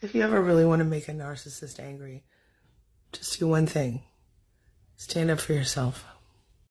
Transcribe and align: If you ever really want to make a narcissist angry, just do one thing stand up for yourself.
If 0.00 0.14
you 0.14 0.22
ever 0.22 0.40
really 0.40 0.64
want 0.64 0.78
to 0.78 0.84
make 0.84 1.08
a 1.08 1.12
narcissist 1.12 1.80
angry, 1.80 2.24
just 3.12 3.38
do 3.38 3.48
one 3.48 3.66
thing 3.66 4.04
stand 4.96 5.30
up 5.30 5.40
for 5.40 5.52
yourself. 5.52 6.04